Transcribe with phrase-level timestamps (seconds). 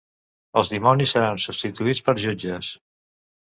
[0.61, 2.75] Els dimonis seran substituïts per jutges.